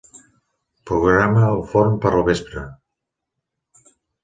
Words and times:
Programa 0.91 1.43
el 1.49 1.61
forn 1.75 2.01
per 2.07 2.15
al 2.21 2.25
vespre. 2.31 2.65